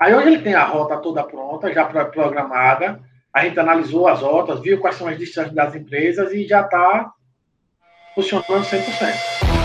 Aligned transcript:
Aí 0.00 0.14
hoje 0.14 0.28
ele 0.28 0.38
tem 0.38 0.54
a 0.54 0.64
rota 0.64 0.96
toda 0.96 1.22
pronta, 1.22 1.70
já 1.74 1.84
programada. 1.84 2.98
A 3.34 3.44
gente 3.44 3.60
analisou 3.60 4.08
as 4.08 4.22
rotas, 4.22 4.58
viu 4.60 4.80
quais 4.80 4.96
são 4.96 5.06
as 5.06 5.18
distâncias 5.18 5.54
das 5.54 5.74
empresas 5.74 6.32
e 6.32 6.48
já 6.48 6.62
está 6.62 7.12
funcionando 8.14 8.64
100%. 8.64 9.60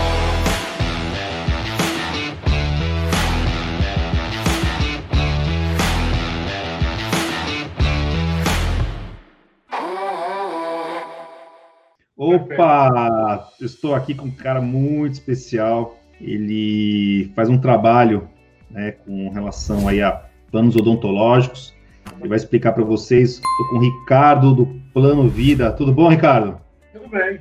Opa! 12.14 13.48
Estou 13.58 13.94
aqui 13.94 14.14
com 14.14 14.26
um 14.26 14.36
cara 14.36 14.60
muito 14.60 15.14
especial. 15.14 15.96
Ele 16.20 17.32
faz 17.34 17.48
um 17.48 17.58
trabalho 17.58 18.28
né, 18.70 18.92
com 18.92 19.28
relação 19.30 19.88
aí 19.88 20.02
a 20.02 20.24
planos 20.50 20.76
odontológicos. 20.76 21.74
Ele 22.20 22.28
vai 22.28 22.36
explicar 22.36 22.72
para 22.72 22.84
vocês. 22.84 23.32
Estou 23.32 23.68
com 23.70 23.76
o 23.76 23.80
Ricardo 23.80 24.54
do 24.54 24.66
Plano 24.92 25.28
Vida. 25.28 25.72
Tudo 25.72 25.92
bom, 25.92 26.08
Ricardo? 26.08 26.58
Tudo 26.92 27.08
bem. 27.08 27.40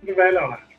Tudo 0.00 0.16
bem, 0.16 0.32
Leonardo. 0.32 0.72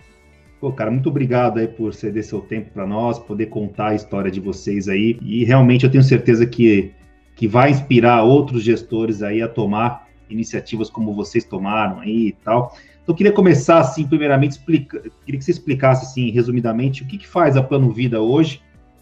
Pô, 0.60 0.72
cara, 0.72 0.90
muito 0.90 1.10
obrigado 1.10 1.60
aí 1.60 1.68
por 1.68 1.94
ceder 1.94 2.24
seu 2.24 2.40
tempo 2.40 2.70
para 2.72 2.88
nós, 2.88 3.20
poder 3.20 3.48
contar 3.48 3.90
a 3.90 3.96
história 3.96 4.32
de 4.32 4.40
vocês 4.40 4.88
aí. 4.88 5.18
E 5.22 5.44
realmente 5.44 5.86
eu 5.86 5.92
tenho 5.92 6.04
certeza 6.04 6.46
que, 6.46 6.94
que 7.36 7.48
vai 7.48 7.70
inspirar 7.70 8.24
outros 8.24 8.64
gestores 8.64 9.22
aí 9.22 9.42
a 9.42 9.48
tomar 9.48 10.08
iniciativas 10.30 10.90
como 10.90 11.14
vocês 11.14 11.44
tomaram 11.44 12.00
aí 12.00 12.28
e 12.28 12.32
tal. 12.32 12.74
Então, 13.04 13.14
eu 13.14 13.16
queria 13.16 13.34
começar, 13.34 13.80
assim, 13.80 14.08
primeiramente, 14.08 14.52
explica, 14.52 15.02
queria 15.26 15.38
que 15.38 15.44
você 15.44 15.52
explicasse, 15.52 16.06
assim, 16.06 16.32
resumidamente, 16.32 17.04
o 17.04 17.06
que, 17.06 17.18
que 17.18 17.28
faz 17.28 17.58
a 17.58 17.62
Plano 17.62 17.92
Vida 17.92 18.22
hoje, 18.22 18.62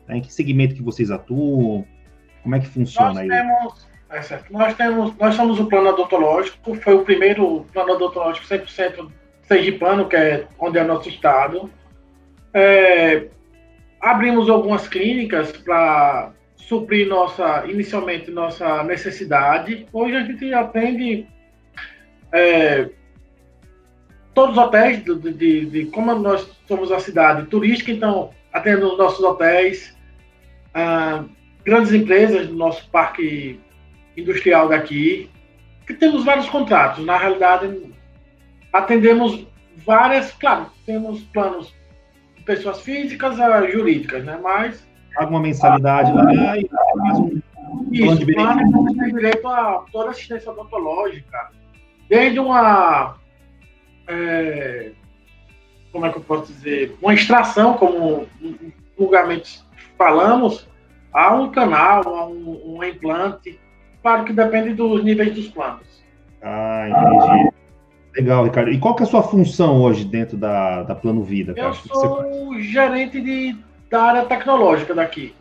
em 0.09 0.21
que 0.21 0.33
segmento 0.33 0.75
que 0.75 0.81
vocês 0.81 1.11
atuam, 1.11 1.85
como 2.43 2.55
é 2.55 2.59
que 2.59 2.67
funciona 2.67 3.09
nós 3.09 3.17
aí? 3.19 3.27
Temos, 3.29 3.87
é 4.09 4.21
certo, 4.21 4.53
nós, 4.53 4.75
temos, 4.75 5.15
nós 5.17 5.35
somos 5.35 5.59
o 5.59 5.67
plano 5.67 5.89
odontológico, 5.89 6.75
foi 6.75 6.93
o 6.93 7.03
primeiro 7.03 7.65
plano 7.71 7.93
odontológico 7.93 8.45
100% 8.45 9.09
sergipano, 9.43 10.07
que 10.07 10.15
é 10.15 10.47
onde 10.59 10.77
é 10.77 10.83
nosso 10.83 11.09
estado. 11.09 11.69
É, 12.53 13.27
abrimos 13.99 14.49
algumas 14.49 14.87
clínicas 14.87 15.51
para 15.51 16.31
suprir 16.55 17.07
nossa, 17.07 17.65
inicialmente, 17.67 18.31
nossa 18.31 18.83
necessidade. 18.83 19.85
Hoje 19.91 20.15
a 20.15 20.23
gente 20.23 20.53
atende... 20.53 21.27
É, 22.33 22.89
todos 24.33 24.57
os 24.57 24.63
hotéis, 24.63 25.03
de, 25.03 25.15
de, 25.33 25.65
de, 25.65 25.85
como 25.87 26.13
nós 26.15 26.49
somos 26.67 26.91
a 26.91 26.99
cidade 26.99 27.47
turística, 27.47 27.91
então 27.91 28.31
atendemos 28.53 28.97
nossos 28.97 29.23
hotéis, 29.23 29.95
ah, 30.73 31.23
grandes 31.63 31.93
empresas 31.93 32.47
do 32.47 32.55
nosso 32.55 32.89
parque 32.89 33.59
industrial 34.15 34.69
daqui, 34.69 35.29
que 35.85 35.93
temos 35.93 36.23
vários 36.23 36.49
contratos. 36.49 37.05
Na 37.05 37.17
realidade, 37.17 37.91
atendemos 38.71 39.47
várias, 39.85 40.31
claro, 40.33 40.67
temos 40.85 41.21
planos 41.25 41.73
de 42.37 42.43
pessoas 42.43 42.81
físicas 42.81 43.39
a 43.39 43.69
jurídicas, 43.69 44.23
né? 44.23 44.39
Mas. 44.41 44.87
Paga 45.15 45.29
uma 45.29 45.41
mensalidade 45.41 46.11
lá 46.13 46.57
e 46.57 46.67
faz 46.67 47.19
um. 47.19 47.41
Isso, 47.91 48.25
plano 48.25 48.93
tem 48.95 49.13
direito 49.13 49.47
a 49.47 49.85
toda 49.91 50.11
assistência 50.11 50.51
odontológica, 50.51 51.49
desde 52.09 52.39
uma 52.39 53.15
é, 54.07 54.91
como 55.91 56.05
é 56.05 56.11
que 56.11 56.17
eu 56.17 56.23
posso 56.23 56.51
dizer, 56.51 56.95
uma 57.01 57.13
extração, 57.13 57.73
como 57.73 58.27
vulgarmente 58.97 59.61
falamos, 59.97 60.67
a 61.13 61.35
um 61.35 61.51
canal, 61.51 62.15
a 62.15 62.25
um, 62.27 62.77
um 62.77 62.83
implante, 62.83 63.59
claro 64.01 64.23
que 64.23 64.33
depende 64.33 64.73
dos 64.73 65.03
níveis 65.03 65.33
dos 65.33 65.47
planos. 65.49 66.03
Ah, 66.41 66.87
entendi. 66.89 67.51
Legal, 68.15 68.43
Ricardo. 68.43 68.71
E 68.71 68.79
qual 68.79 68.95
que 68.95 69.03
é 69.03 69.05
a 69.05 69.09
sua 69.09 69.23
função 69.23 69.81
hoje 69.81 70.03
dentro 70.03 70.37
da, 70.37 70.83
da 70.83 70.95
Plano 70.95 71.23
Vida? 71.23 71.53
Cara? 71.53 71.67
Eu 71.67 71.73
sou 71.73 72.49
o 72.49 72.59
gerente 72.59 73.21
de, 73.21 73.55
da 73.89 74.03
área 74.03 74.25
tecnológica 74.25 74.93
daqui. 74.93 75.33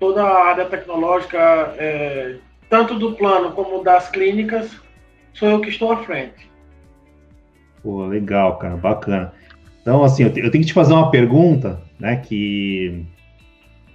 Toda 0.00 0.22
a 0.22 0.44
área 0.46 0.64
tecnológica, 0.64 1.38
é, 1.78 2.36
tanto 2.68 2.98
do 2.98 3.12
plano 3.12 3.52
como 3.52 3.82
das 3.82 4.08
clínicas, 4.08 4.76
sou 5.32 5.48
eu 5.48 5.60
que 5.60 5.68
estou 5.68 5.92
à 5.92 5.98
frente. 5.98 6.50
Pô, 7.82 8.04
legal, 8.06 8.58
cara, 8.58 8.76
bacana. 8.76 9.32
Então, 9.86 10.02
assim, 10.02 10.24
eu, 10.24 10.32
tenho 10.32 10.50
que 10.50 10.64
te 10.64 10.72
fazer 10.72 10.92
uma 10.94 11.12
pergunta, 11.12 11.80
né, 11.96 12.16
que, 12.16 13.04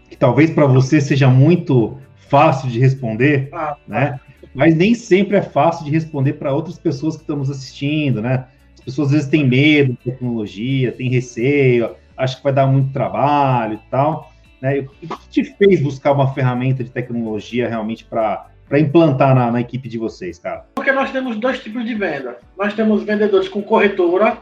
que 0.10 0.16
talvez 0.16 0.50
para 0.50 0.66
você 0.66 1.02
seja 1.02 1.28
muito 1.28 1.98
fácil 2.30 2.70
de 2.70 2.80
responder, 2.80 3.50
ah, 3.52 3.76
né? 3.86 4.18
Mas 4.56 4.74
nem 4.74 4.96
sempre 4.96 5.36
é 5.36 5.42
fácil 5.42 5.84
de 5.84 5.92
responder 5.92 6.34
para 6.34 6.54
outras 6.54 6.80
pessoas 6.80 7.18
que 7.18 7.24
estamos 7.24 7.50
assistindo, 7.50 8.22
né? 8.22 8.46
As 8.74 8.80
pessoas 8.80 9.10
às 9.10 9.16
vezes 9.16 9.30
têm 9.30 9.46
medo 9.46 9.92
de 9.92 10.12
tecnologia, 10.12 10.94
têm 10.94 11.10
receio, 11.10 11.94
acham 12.16 12.38
que 12.38 12.44
vai 12.46 12.54
dar 12.54 12.68
muito 12.68 12.94
trabalho 12.94 13.74
e 13.74 13.90
tal. 13.92 14.32
Né? 14.62 14.80
O 14.80 15.18
que 15.18 15.30
te 15.30 15.44
fez 15.44 15.82
buscar 15.82 16.14
uma 16.14 16.34
ferramenta 16.34 16.86
de 16.86 16.90
tecnologia 16.90 17.68
realmente 17.68 18.06
para 18.06 18.48
para 18.70 18.80
implantar 18.80 19.36
na, 19.36 19.52
na, 19.52 19.60
equipe 19.60 19.90
de 19.90 19.98
vocês, 19.98 20.40
cara? 20.40 20.64
Porque 20.76 20.94
nós 20.94 21.12
temos 21.12 21.36
dois 21.36 21.62
tipos 21.62 21.86
de 21.86 21.94
venda. 21.94 22.38
Nós 22.58 22.74
temos 22.74 23.04
vendedores 23.04 23.50
com 23.50 23.62
corretora, 23.62 24.38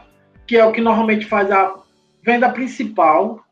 que 0.50 0.56
é 0.56 0.64
o 0.64 0.72
que 0.72 0.80
normalmente 0.80 1.26
faz 1.26 1.48
a 1.48 1.72
venda 2.24 2.48
principal. 2.48 3.44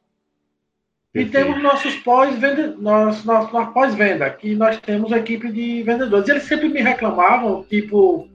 Perfeito. 1.12 1.36
E 1.36 1.40
temos 1.40 1.62
nossos 1.62 1.94
pós-venda, 1.94 2.74
nosso, 2.76 3.24
nosso, 3.24 3.52
nosso 3.52 3.72
pós-venda, 3.72 4.28
que 4.30 4.56
nós 4.56 4.80
temos 4.80 5.12
a 5.12 5.18
equipe 5.18 5.52
de 5.52 5.84
vendedores. 5.84 6.28
Eles 6.28 6.42
sempre 6.42 6.68
me 6.68 6.80
reclamavam, 6.80 7.62
tipo, 7.62 8.28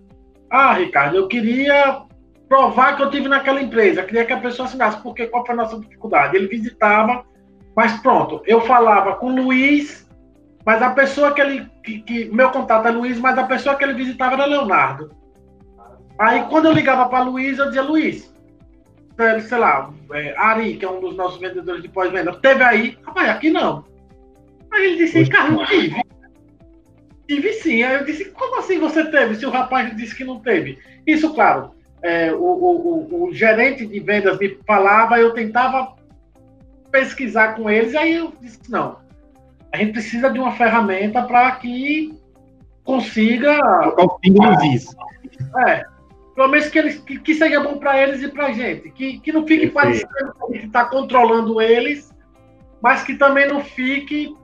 ah, 0.50 0.76
Ricardo, 0.76 1.18
eu 1.18 1.28
queria 1.28 2.04
provar 2.48 2.96
que 2.96 3.04
eu 3.04 3.10
tive 3.10 3.28
naquela 3.28 3.62
empresa, 3.62 4.02
queria 4.02 4.24
que 4.24 4.32
a 4.32 4.40
pessoa 4.40 4.66
assinasse, 4.66 5.04
porque 5.04 5.28
qual 5.28 5.46
foi 5.46 5.56
a 5.56 5.58
nossa 5.58 5.78
dificuldade? 5.78 6.38
Ele 6.38 6.48
visitava, 6.48 7.26
mas 7.76 8.00
pronto, 8.00 8.42
eu 8.46 8.62
falava 8.62 9.18
com 9.18 9.26
o 9.26 9.36
Luiz 9.44 10.08
mas 10.66 10.82
a 10.82 10.92
pessoa 10.92 11.34
que 11.34 11.42
ele. 11.42 11.70
Que, 11.84 12.00
que, 12.00 12.26
meu 12.30 12.50
contato 12.50 12.88
é 12.88 12.92
Luiz, 12.92 13.20
mas 13.20 13.38
a 13.38 13.44
pessoa 13.44 13.76
que 13.76 13.84
ele 13.84 13.96
visitava 13.96 14.36
era 14.36 14.46
Leonardo. 14.46 15.12
Aí 16.18 16.46
quando 16.50 16.68
eu 16.68 16.72
ligava 16.72 17.10
para 17.10 17.26
Luiz, 17.26 17.60
eu 17.60 17.66
dizia, 17.66 17.82
Luiz, 17.82 18.33
sei 19.42 19.58
lá, 19.58 19.94
é, 20.12 20.36
Ari, 20.38 20.78
que 20.78 20.86
é 20.86 20.90
um 20.90 21.00
dos 21.00 21.16
nossos 21.16 21.40
vendedores 21.40 21.82
de 21.82 21.90
pós-venda, 21.90 22.34
teve 22.40 22.64
aí? 22.64 22.98
Rapaz, 23.04 23.30
aqui 23.30 23.50
não. 23.50 23.86
Aí 24.72 24.86
ele 24.86 24.98
disse, 24.98 25.26
Carlos, 25.30 25.68
tive. 25.68 26.02
Tive 27.28 27.54
sim. 27.54 27.84
Aí 27.84 27.96
eu 27.96 28.06
disse, 28.06 28.26
como 28.32 28.60
assim 28.60 28.80
você 28.80 29.06
teve? 29.06 29.36
Se 29.36 29.46
o 29.46 29.52
rapaz 29.52 29.96
disse 29.96 30.16
que 30.16 30.24
não 30.24 30.40
teve. 30.40 30.80
Isso, 31.06 31.34
claro, 31.34 31.72
é, 32.02 32.34
o, 32.34 32.38
o, 32.38 33.08
o, 33.12 33.24
o 33.26 33.34
gerente 33.34 33.86
de 33.86 34.00
vendas 34.00 34.38
me 34.38 34.58
falava, 34.66 35.20
eu 35.20 35.34
tentava 35.34 35.96
pesquisar 36.92 37.56
com 37.56 37.70
eles, 37.70 37.96
aí 37.96 38.16
eu 38.16 38.34
disse, 38.42 38.60
não, 38.70 38.98
a 39.72 39.78
gente 39.78 39.94
precisa 39.94 40.30
de 40.30 40.38
uma 40.38 40.52
ferramenta 40.52 41.24
para 41.24 41.52
que 41.54 42.14
consiga. 42.84 43.58
Colocar 43.60 44.04
o 44.04 44.20
pingo 44.20 44.44
no 44.44 44.60
visto. 44.60 44.96
É. 45.66 45.93
Pelo 46.36 46.48
menos 46.48 46.70
que, 46.70 46.80
eles, 46.80 47.00
que, 47.00 47.20
que 47.20 47.36
seja 47.36 47.60
bom 47.60 47.78
para 47.78 48.02
eles 48.02 48.22
e 48.22 48.28
para 48.28 48.48
a 48.48 48.52
gente. 48.52 48.90
Que, 48.92 49.20
que 49.20 49.32
não 49.32 49.46
fique 49.46 49.68
Perfeito. 49.68 49.74
parecendo 49.74 50.34
que 50.34 50.44
a 50.44 50.54
gente 50.54 50.66
está 50.66 50.86
controlando 50.86 51.62
eles, 51.62 52.12
mas 52.82 53.04
que 53.04 53.16
também 53.16 53.48
não 53.48 53.64
fique. 53.64 54.36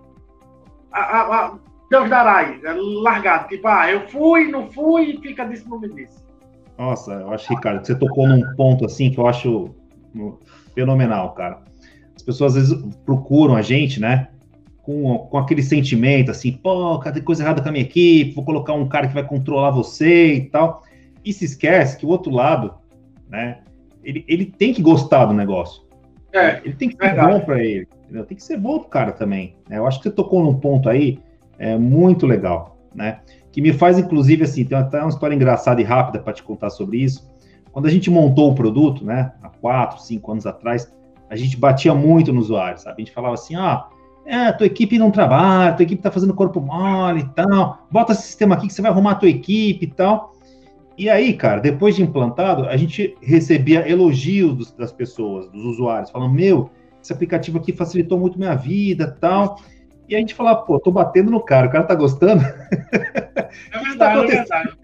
A, 0.92 1.00
a, 1.00 1.46
a, 1.46 1.58
Deus 1.90 2.10
dará 2.10 2.38
aí, 2.38 2.62
é 2.64 2.74
largado. 2.74 3.48
Tipo, 3.48 3.68
ah, 3.68 3.92
eu 3.92 4.08
fui, 4.08 4.48
não 4.50 4.70
fui, 4.70 5.12
e 5.12 5.22
fica 5.22 5.46
disso, 5.46 5.68
não 5.68 5.80
me 5.80 5.90
disse. 5.90 6.24
Nossa, 6.78 7.12
eu 7.14 7.34
acho, 7.34 7.54
Ricardo, 7.54 7.82
que 7.82 7.88
você 7.88 7.96
tocou 7.96 8.28
num 8.28 8.56
ponto 8.56 8.86
assim 8.86 9.12
que 9.12 9.20
eu 9.20 9.28
acho 9.28 9.76
fenomenal, 10.76 11.34
cara. 11.34 11.62
As 12.16 12.22
pessoas 12.22 12.56
às 12.56 12.70
vezes 12.70 12.96
procuram 13.06 13.56
a 13.56 13.62
gente, 13.62 14.00
né? 14.00 14.30
com, 14.90 15.20
com 15.30 15.38
aquele 15.38 15.62
sentimento 15.62 16.32
assim, 16.32 16.52
pô, 16.52 16.98
cadê 16.98 17.22
coisa 17.22 17.44
errada 17.44 17.62
com 17.62 17.70
a 17.70 17.72
minha 17.72 17.84
equipe, 17.84 18.34
vou 18.34 18.44
colocar 18.44 18.74
um 18.74 18.88
cara 18.88 19.08
que 19.08 19.14
vai 19.14 19.24
controlar 19.24 19.70
você 19.70 20.34
e 20.34 20.42
tal. 20.50 20.84
E 21.24 21.34
se 21.34 21.46
esquece 21.46 21.98
que 21.98 22.06
o 22.06 22.10
outro 22.10 22.32
lado, 22.32 22.76
né, 23.30 23.60
ele, 24.04 24.24
ele 24.28 24.46
tem 24.46 24.74
que 24.74 24.82
gostar 24.82 25.26
do 25.26 25.34
negócio. 25.34 25.84
É, 26.34 26.62
ele 26.64 26.76
tem 26.76 26.90
que 26.90 26.96
ser 26.96 27.02
verdade. 27.02 27.34
bom 27.34 27.40
para 27.42 27.64
ele, 27.64 27.88
entendeu? 28.04 28.26
tem 28.26 28.38
que 28.38 28.44
ser 28.44 28.58
bom 28.58 28.80
pro 28.80 28.90
cara 28.90 29.12
também. 29.12 29.56
Né? 29.68 29.78
Eu 29.78 29.88
acho 29.88 29.98
que 30.00 30.04
você 30.04 30.12
tocou 30.12 30.44
num 30.44 30.60
ponto 30.60 30.88
aí 30.88 31.20
é, 31.58 31.78
muito 31.78 32.26
legal, 32.26 32.78
né? 32.94 33.20
Que 33.52 33.62
me 33.62 33.74
faz, 33.74 33.98
inclusive, 33.98 34.44
assim, 34.44 34.64
tem 34.64 34.78
até 34.78 35.00
uma 35.00 35.10
história 35.10 35.34
engraçada 35.34 35.82
e 35.82 35.84
rápida 35.84 36.20
para 36.20 36.34
te 36.34 36.44
contar 36.44 36.70
sobre 36.70 37.00
isso. 37.00 37.28
Quando 37.72 37.88
a 37.88 37.90
gente 37.90 38.10
montou 38.10 38.52
o 38.52 38.56
produto, 38.56 39.04
né, 39.04 39.32
há 39.42 39.50
quatro, 39.50 40.00
cinco 40.02 40.32
anos 40.32 40.46
atrás, 40.46 40.92
a 41.30 41.36
gente 41.36 41.58
batia 41.58 41.94
muito 41.94 42.32
no 42.32 42.40
usuário, 42.40 42.80
sabe? 42.80 43.02
A 43.02 43.06
gente 43.06 43.14
falava 43.14 43.34
assim, 43.34 43.56
ah, 43.56 43.88
é, 44.26 44.52
tua 44.52 44.68
equipe 44.68 44.98
não 44.98 45.12
trabalha, 45.12 45.74
tua 45.74 45.84
equipe 45.84 46.02
tá 46.02 46.12
fazendo 46.12 46.34
corpo 46.34 46.62
mole 46.62 47.22
e 47.22 47.30
tal, 47.30 47.88
bota 47.92 48.14
esse 48.14 48.24
sistema 48.24 48.56
aqui 48.56 48.68
que 48.68 48.74
você 48.74 48.82
vai 48.82 48.92
arrumar 48.92 49.12
a 49.12 49.16
tua 49.16 49.30
equipe 49.30 49.86
e 49.86 49.90
tal. 49.90 50.36
E 51.00 51.10
aí, 51.10 51.32
cara, 51.32 51.62
depois 51.62 51.96
de 51.96 52.04
implantado, 52.04 52.66
a 52.66 52.76
gente 52.76 53.16
recebia 53.22 53.90
elogios 53.90 54.70
das 54.74 54.92
pessoas, 54.92 55.48
dos 55.48 55.64
usuários, 55.64 56.12
falando, 56.12 56.34
meu, 56.34 56.70
esse 57.02 57.14
aplicativo 57.14 57.58
aqui 57.58 57.72
facilitou 57.72 58.20
muito 58.20 58.38
minha 58.38 58.54
vida 58.54 59.16
tal. 59.18 59.62
E 60.10 60.16
a 60.16 60.20
gente 60.20 60.34
fala, 60.34 60.54
pô, 60.58 60.78
tô 60.78 60.92
batendo 60.92 61.32
no 61.32 61.40
cara, 61.40 61.68
o 61.68 61.72
cara 61.72 61.86
tá 61.86 61.96
gostando. 61.96 62.44
É 63.72 63.80
verdade, 63.80 63.98
tá 63.98 64.24
é 64.24 64.28
verdade. 64.28 64.78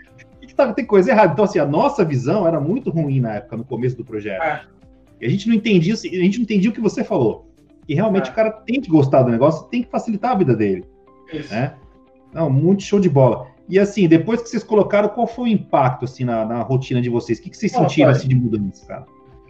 Tá, 0.55 0.73
tem 0.73 0.85
coisa 0.85 1.11
errada. 1.11 1.33
Então, 1.33 1.45
assim, 1.45 1.59
a 1.59 1.65
nossa 1.65 2.03
visão 2.03 2.47
era 2.47 2.59
muito 2.59 2.89
ruim 2.89 3.19
na 3.19 3.35
época, 3.35 3.57
no 3.57 3.63
começo 3.63 3.95
do 3.95 4.03
projeto. 4.03 4.41
É. 4.41 4.63
E 5.21 5.25
a 5.27 5.29
gente 5.29 5.47
não 5.47 5.53
entendia, 5.53 5.93
a 5.93 5.97
gente 5.97 6.37
não 6.37 6.43
entendia 6.43 6.71
o 6.71 6.73
que 6.73 6.81
você 6.81 7.03
falou. 7.03 7.47
E 7.87 7.93
realmente 7.93 8.29
é. 8.29 8.31
o 8.31 8.33
cara 8.33 8.49
tem 8.49 8.81
que 8.81 8.89
gostar 8.89 9.21
do 9.21 9.29
negócio, 9.29 9.67
tem 9.67 9.83
que 9.83 9.91
facilitar 9.91 10.31
a 10.31 10.35
vida 10.35 10.55
dele. 10.55 10.83
Isso. 11.31 11.53
Né? 11.53 11.75
Não, 12.33 12.49
muito 12.49 12.81
show 12.81 12.99
de 12.99 13.09
bola. 13.09 13.47
E 13.67 13.79
assim, 13.79 14.07
depois 14.07 14.41
que 14.41 14.49
vocês 14.49 14.63
colocaram, 14.63 15.09
qual 15.09 15.25
foi 15.25 15.45
o 15.45 15.47
impacto 15.51 16.05
assim 16.05 16.23
na, 16.23 16.45
na 16.45 16.61
rotina 16.61 17.01
de 17.01 17.09
vocês? 17.09 17.39
O 17.39 17.41
que, 17.41 17.49
que 17.49 17.57
vocês 17.57 17.71
sentiram 17.71 18.11
assim, 18.11 18.27
de 18.27 18.35
mudança, 18.35 18.85
cara? 18.85 19.05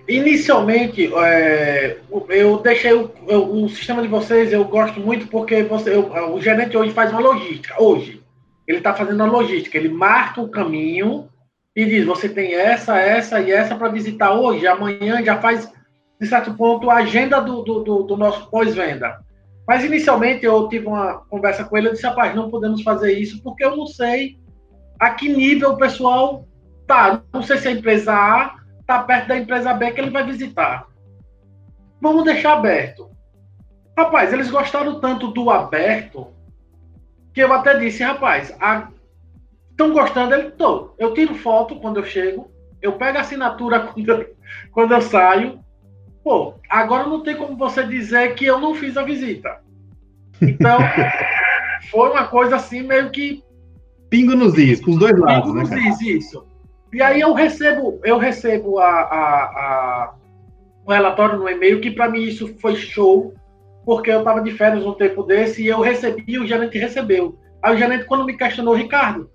Inicialmente, 0.08 1.12
é, 1.16 1.98
eu 2.30 2.60
deixei 2.60 2.94
o, 2.94 3.12
o, 3.28 3.68
sistema 3.68 4.04
de 4.04 4.08
vocês, 4.08 4.54
eu 4.54 4.64
gosto 4.64 5.00
muito 5.00 5.28
porque 5.28 5.64
você, 5.64 5.96
eu, 5.96 6.12
o 6.32 6.40
gerente 6.40 6.78
hoje 6.78 6.94
faz 6.94 7.12
uma 7.12 7.20
logística. 7.20 7.82
Hoje, 7.82 8.22
ele 8.68 8.78
está 8.78 8.94
fazendo 8.94 9.24
a 9.24 9.26
logística, 9.26 9.78
ele 9.78 9.90
marca 9.90 10.42
o 10.42 10.48
caminho 10.48 11.28
e 11.76 11.84
diz: 11.86 12.06
você 12.06 12.30
tem 12.30 12.54
essa, 12.54 13.00
essa 13.00 13.42
e 13.42 13.52
essa 13.52 13.76
para 13.76 13.90
visitar 13.90 14.34
hoje, 14.34 14.68
amanhã 14.68 15.24
já 15.24 15.42
faz, 15.42 15.72
de 16.22 16.28
certo 16.28 16.54
ponto, 16.54 16.90
a 16.90 16.98
agenda 16.98 17.42
do, 17.42 17.64
do, 17.64 17.84
do, 17.84 18.04
do 18.04 18.16
nosso 18.16 18.48
pós-venda. 18.52 19.25
Mas 19.68 19.84
inicialmente 19.84 20.46
eu 20.46 20.70
tive 20.70 20.88
uma 20.88 21.20
conversa 21.30 21.64
com 21.64 21.78
ele, 21.78 21.88
eu 21.88 21.94
disse, 21.94 22.06
rapaz, 22.06 22.36
não 22.36 22.50
podemos 22.50 22.84
fazer 22.84 23.14
isso, 23.14 23.42
porque 23.42 23.66
eu 23.66 23.76
não 23.76 23.88
sei 23.88 24.38
a 25.00 25.10
que 25.12 25.28
nível 25.28 25.72
o 25.72 25.78
pessoal 25.78 26.48
tá. 26.86 27.22
Não 27.34 27.42
sei 27.42 27.58
se 27.58 27.68
a 27.68 27.72
empresa 27.72 28.14
A 28.14 28.56
está 28.80 29.04
perto 29.04 29.28
da 29.28 29.38
empresa 29.38 29.74
B 29.74 29.92
que 29.92 30.02
ele 30.02 30.12
vai 30.12 30.24
visitar. 30.24 30.88
Vamos 32.00 32.24
deixar 32.24 32.54
aberto. 32.54 33.10
Rapaz, 33.98 34.32
eles 34.32 34.52
gostaram 34.52 35.00
tanto 35.00 35.30
do 35.30 35.50
aberto 35.50 36.28
que 37.34 37.42
eu 37.42 37.52
até 37.52 37.78
disse, 37.78 38.04
rapaz, 38.04 38.56
estão 39.72 39.92
gostando, 39.92 40.36
ele 40.36 40.52
tô. 40.52 40.94
Eu 40.98 41.14
tiro 41.14 41.36
foto 41.36 41.80
quando 41.80 41.98
eu 41.98 42.06
chego, 42.06 42.52
eu 42.82 42.94
pego 42.94 43.18
a 43.18 43.22
assinatura 43.22 43.80
quando 43.92 44.10
eu, 44.10 44.36
quando 44.72 44.94
eu 44.94 45.02
saio, 45.02 45.60
Pô, 46.26 46.56
agora 46.68 47.08
não 47.08 47.22
tem 47.22 47.36
como 47.36 47.56
você 47.56 47.84
dizer 47.84 48.34
que 48.34 48.46
eu 48.46 48.60
não 48.60 48.74
fiz 48.74 48.98
a 48.98 49.04
visita. 49.04 49.62
Então, 50.42 50.80
foi 51.92 52.10
uma 52.10 52.26
coisa 52.26 52.56
assim 52.56 52.82
meio 52.82 53.12
que. 53.12 53.44
Pingo 54.10 54.36
nos 54.36 54.58
is, 54.58 54.82
com 54.82 54.92
os 54.92 54.98
dois 54.98 55.16
lados, 55.20 55.52
Pingo 55.54 55.70
né? 55.70 55.88
Nos 55.88 56.02
is, 56.02 56.02
isso. 56.02 56.48
E 56.92 57.00
aí 57.00 57.22
eu 57.22 57.32
recebo, 57.32 58.00
eu 58.04 58.18
recebo 58.18 58.80
a, 58.80 58.90
a, 58.90 59.44
a 59.44 60.16
o 60.84 60.92
relatório 60.92 61.38
no 61.38 61.48
e-mail, 61.48 61.80
que 61.80 61.92
para 61.92 62.10
mim 62.10 62.24
isso 62.24 62.56
foi 62.60 62.76
show, 62.76 63.36
porque 63.86 64.10
eu 64.10 64.20
estava 64.20 64.42
de 64.42 64.50
férias 64.50 64.84
um 64.84 64.94
tempo 64.94 65.22
desse 65.22 65.62
e 65.62 65.68
eu 65.68 65.80
recebi 65.80 66.24
e 66.28 66.40
o 66.40 66.48
gerente 66.48 66.80
recebeu. 66.80 67.38
Aí 67.62 67.76
o 67.76 67.78
gerente, 67.78 68.06
quando 68.06 68.26
me 68.26 68.36
questionou, 68.36 68.74
Ricardo, 68.74 69.30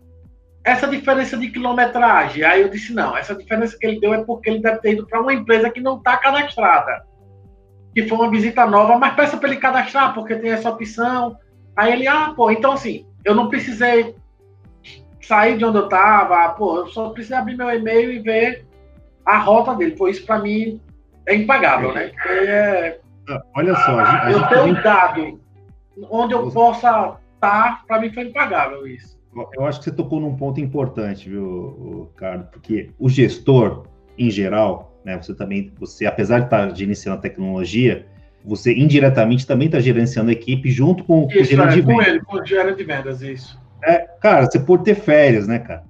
essa 0.65 0.87
diferença 0.87 1.37
de 1.37 1.51
quilometragem. 1.51 2.45
Aí 2.45 2.62
eu 2.62 2.69
disse, 2.69 2.93
não, 2.93 3.17
essa 3.17 3.35
diferença 3.35 3.77
que 3.79 3.87
ele 3.87 4.01
deu 4.01 4.12
é 4.12 4.25
porque 4.25 4.51
ele 4.51 4.61
deve 4.61 4.79
ter 4.81 4.93
ido 4.93 5.07
para 5.07 5.21
uma 5.21 5.33
empresa 5.33 5.71
que 5.71 5.81
não 5.81 5.97
está 5.97 6.17
cadastrada. 6.17 7.05
Que 7.95 8.07
foi 8.07 8.19
uma 8.19 8.31
visita 8.31 8.67
nova, 8.67 8.99
mas 8.99 9.15
peça 9.15 9.37
para 9.37 9.49
ele 9.49 9.61
cadastrar, 9.61 10.15
porque 10.15 10.37
tem 10.37 10.51
essa 10.51 10.71
opção. 10.71 11.37
Aí 11.75 11.93
ele, 11.93 12.07
ah, 12.07 12.33
pô, 12.37 12.51
então 12.51 12.73
assim, 12.73 13.07
eu 13.25 13.35
não 13.35 13.49
precisei 13.49 14.15
sair 15.21 15.57
de 15.57 15.65
onde 15.65 15.79
eu 15.79 15.85
estava, 15.85 16.49
pô, 16.51 16.79
eu 16.79 16.87
só 16.89 17.11
precisei 17.11 17.39
abrir 17.39 17.56
meu 17.56 17.71
e-mail 17.71 18.13
e 18.13 18.19
ver 18.19 18.67
a 19.25 19.39
rota 19.39 19.75
dele. 19.75 19.97
Pô, 19.97 20.09
isso 20.09 20.25
para 20.27 20.39
mim 20.39 20.81
é 21.27 21.35
impagável, 21.35 21.93
né? 21.95 22.13
É... 22.27 22.99
Olha 23.55 23.75
só, 23.77 23.99
a 23.99 24.27
a 24.27 24.33
eu 24.33 24.47
tenho 24.49 24.65
um 24.67 24.83
dado 24.83 25.41
onde 26.11 26.35
eu 26.35 26.51
possa 26.51 27.17
estar, 27.35 27.85
para 27.87 28.01
mim 28.01 28.13
foi 28.13 28.25
impagável 28.25 28.87
isso. 28.87 29.19
Eu 29.55 29.65
acho 29.65 29.79
que 29.79 29.85
você 29.85 29.93
tocou 29.93 30.21
num 30.21 30.37
ponto 30.37 30.61
importante, 30.61 31.29
viu, 31.29 32.11
Carlos? 32.17 32.47
Porque 32.50 32.91
o 32.99 33.09
gestor, 33.09 33.87
em 34.19 34.31
geral, 34.31 35.00
né, 35.05 35.17
você 35.17 35.35
também, 35.35 35.73
você, 35.79 36.06
apesar 36.06 36.41
de 36.41 36.44
estar 36.47 36.75
gerenciando 36.75 37.19
a 37.19 37.21
tecnologia, 37.21 38.06
você 38.44 38.75
indiretamente 38.75 39.47
também 39.47 39.67
está 39.67 39.79
gerenciando 39.79 40.31
a 40.31 40.32
equipe 40.32 40.71
junto 40.71 41.05
com, 41.05 41.29
isso, 41.31 41.41
o 41.41 41.44
gerente 41.44 41.73
é, 41.73 41.75
de 41.75 41.81
vendas. 41.81 41.94
Com 41.94 42.03
ele, 42.03 42.21
com 42.21 42.37
o 42.37 42.47
gerente 42.47 42.77
de 42.77 42.85
vendas, 42.85 43.23
isso. 43.23 43.61
É, 43.85 43.99
cara, 44.21 44.47
você 44.47 44.59
pode 44.59 44.85
ter 44.85 44.94
férias, 44.94 45.47
né, 45.47 45.59
cara? 45.61 45.85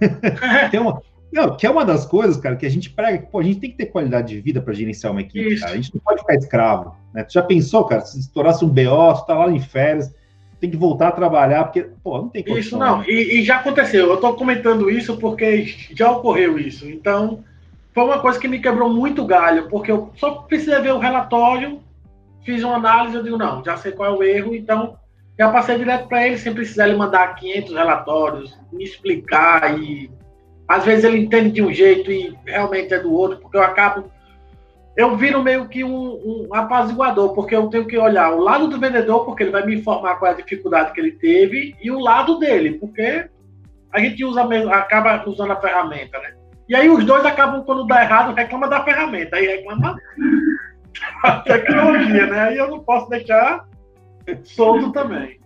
tem 0.70 0.80
uma, 0.80 1.02
não, 1.34 1.56
que 1.56 1.66
é 1.66 1.70
uma 1.70 1.84
das 1.84 2.06
coisas, 2.06 2.36
cara, 2.36 2.54
que 2.54 2.64
a 2.64 2.70
gente 2.70 2.90
prega, 2.90 3.26
pô, 3.26 3.40
a 3.40 3.42
gente 3.42 3.58
tem 3.58 3.70
que 3.70 3.76
ter 3.76 3.86
qualidade 3.86 4.28
de 4.28 4.40
vida 4.40 4.62
para 4.62 4.72
gerenciar 4.72 5.10
uma 5.10 5.20
equipe, 5.20 5.58
cara. 5.58 5.72
A 5.72 5.76
gente 5.76 5.92
não 5.92 6.00
pode 6.00 6.20
ficar 6.20 6.36
escravo, 6.36 6.94
né? 7.12 7.24
Tu 7.24 7.32
já 7.32 7.42
pensou, 7.42 7.84
cara, 7.86 8.02
se 8.02 8.20
estourasse 8.20 8.64
um 8.64 8.68
BO, 8.68 9.14
tu 9.14 9.26
tá 9.26 9.34
lá 9.34 9.50
em 9.50 9.58
férias, 9.58 10.14
tem 10.64 10.70
que 10.70 10.76
voltar 10.78 11.08
a 11.08 11.12
trabalhar, 11.12 11.64
porque, 11.64 11.86
pô, 12.02 12.16
não 12.16 12.28
tem 12.30 12.42
condição. 12.42 12.60
Isso 12.60 12.78
não, 12.78 12.98
né? 13.00 13.04
e, 13.06 13.40
e, 13.40 13.44
já 13.44 13.56
aconteceu. 13.56 14.06
Eu 14.06 14.14
estou 14.14 14.34
comentando 14.34 14.88
isso 14.90 15.18
porque 15.18 15.66
já 15.94 16.10
ocorreu 16.10 16.58
isso. 16.58 16.88
Então, 16.88 17.44
foi 17.92 18.04
uma 18.04 18.18
coisa 18.18 18.40
que 18.40 18.48
me 18.48 18.58
quebrou 18.58 18.88
muito 18.88 19.26
galho, 19.26 19.68
porque 19.68 19.92
eu 19.92 20.10
só 20.16 20.30
precisei 20.36 20.80
ver 20.80 20.94
o 20.94 20.98
relatório, 20.98 21.80
fiz 22.42 22.64
uma 22.64 22.76
análise, 22.76 23.14
eu 23.14 23.22
digo, 23.22 23.36
não, 23.36 23.62
já 23.62 23.76
sei 23.76 23.92
qual 23.92 24.10
é 24.10 24.16
o 24.16 24.22
erro, 24.22 24.54
então 24.54 24.96
já 25.38 25.50
passei 25.50 25.76
direto 25.76 26.08
para 26.08 26.26
ele, 26.26 26.38
sem 26.38 26.54
precisar 26.54 26.88
ele 26.88 26.96
mandar 26.96 27.34
500 27.34 27.74
relatórios, 27.74 28.58
me 28.72 28.84
explicar 28.84 29.78
e 29.78 30.10
às 30.66 30.84
vezes 30.84 31.04
ele 31.04 31.18
entende 31.18 31.50
de 31.50 31.62
um 31.62 31.72
jeito 31.72 32.10
e 32.10 32.34
realmente 32.46 32.94
é 32.94 32.98
do 32.98 33.12
outro, 33.12 33.38
porque 33.38 33.56
eu 33.56 33.62
acabo 33.62 34.10
eu 34.96 35.16
viro 35.16 35.42
meio 35.42 35.68
que 35.68 35.82
um, 35.82 35.90
um, 35.90 36.48
apaziguador, 36.52 37.34
porque 37.34 37.54
eu 37.54 37.68
tenho 37.68 37.86
que 37.86 37.98
olhar 37.98 38.32
o 38.32 38.40
lado 38.40 38.68
do 38.68 38.78
vendedor, 38.78 39.24
porque 39.24 39.42
ele 39.42 39.50
vai 39.50 39.66
me 39.66 39.76
informar 39.76 40.16
qual 40.16 40.30
é 40.30 40.34
a 40.34 40.38
dificuldade 40.38 40.92
que 40.92 41.00
ele 41.00 41.12
teve, 41.12 41.74
e 41.82 41.90
o 41.90 41.98
lado 41.98 42.38
dele, 42.38 42.78
porque 42.78 43.28
a 43.92 44.00
gente 44.00 44.24
usa 44.24 44.42
acaba 44.72 45.28
usando 45.28 45.52
a 45.52 45.60
ferramenta, 45.60 46.18
né? 46.18 46.34
E 46.68 46.74
aí 46.74 46.88
os 46.88 47.04
dois 47.04 47.24
acabam, 47.24 47.62
quando 47.64 47.86
dá 47.86 48.02
errado, 48.02 48.34
reclama 48.34 48.68
da 48.68 48.84
ferramenta, 48.84 49.36
aí 49.36 49.46
reclama 49.46 49.96
da 51.22 51.40
tecnologia, 51.44 52.26
né? 52.26 52.40
Aí 52.40 52.56
eu 52.56 52.70
não 52.70 52.80
posso 52.80 53.08
deixar 53.10 53.66
solto 54.44 54.92
também. 54.92 55.38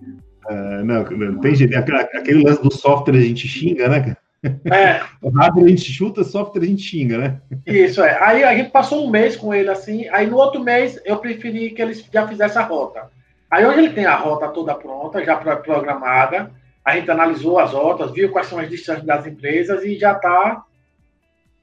Uh, 0.49 0.85
não, 0.85 1.03
não 1.05 1.41
tem 1.41 1.55
jeito. 1.55 1.77
Aquele 1.77 2.45
lance 2.45 2.62
do 2.62 2.73
software 2.73 3.19
a 3.19 3.21
gente 3.21 3.49
xinga, 3.49 3.89
né? 3.89 4.17
É. 4.44 5.00
O 5.20 5.31
hardware 5.31 5.67
a 5.67 5.69
gente 5.69 5.93
chuta, 5.93 6.23
software 6.23 6.62
a 6.62 6.67
gente 6.67 6.82
xinga, 6.82 7.19
né? 7.19 7.40
Isso, 7.67 8.02
é. 8.02 8.23
Aí 8.23 8.44
a 8.44 8.55
gente 8.56 8.70
passou 8.70 9.05
um 9.05 9.11
mês 9.11 9.35
com 9.35 9.52
ele 9.52 9.69
assim, 9.69 10.08
aí 10.08 10.26
no 10.26 10.37
outro 10.37 10.62
mês 10.62 11.00
eu 11.05 11.17
preferi 11.19 11.70
que 11.70 11.82
eles 11.82 12.05
já 12.12 12.26
fizessem 12.26 12.62
a 12.62 12.64
rota. 12.64 13.11
Aí 13.50 13.67
hoje 13.67 13.79
ele 13.79 13.90
tem 13.93 14.06
a 14.06 14.14
rota 14.14 14.49
toda 14.49 14.75
pronta, 14.75 15.25
já 15.25 15.37
programada, 15.37 16.52
a 16.85 16.96
gente 16.96 17.11
analisou 17.11 17.58
as 17.58 17.73
rotas, 17.73 18.12
viu 18.12 18.30
quais 18.30 18.47
são 18.47 18.59
as 18.59 18.68
distâncias 18.68 19.04
das 19.04 19.26
empresas 19.26 19.85
e 19.85 19.99
já 19.99 20.12
está 20.12 20.64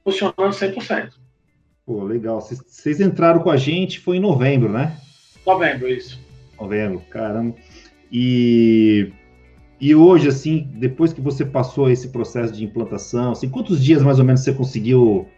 funcionando 0.04 0.50
100%. 0.50 1.12
Pô, 1.86 2.04
legal. 2.04 2.40
Vocês 2.40 3.00
entraram 3.00 3.40
com 3.40 3.50
a 3.50 3.56
gente, 3.56 4.00
foi 4.00 4.18
em 4.18 4.20
novembro, 4.20 4.68
né? 4.68 4.96
Novembro, 5.46 5.88
isso. 5.88 6.20
Novembro, 6.60 7.00
caramba. 7.10 7.54
E 8.10 9.12
e 9.80 9.94
hoje, 9.94 10.28
assim, 10.28 10.70
depois 10.74 11.12
que 11.12 11.20
você 11.20 11.44
passou 11.44 11.90
esse 11.90 12.08
processo 12.08 12.52
de 12.52 12.64
implantação, 12.64 13.32
assim, 13.32 13.48
quantos 13.48 13.82
dias 13.84 14.02
mais 14.02 14.18
ou 14.18 14.24
menos 14.24 14.42
você 14.42 14.52
conseguiu, 14.52 15.28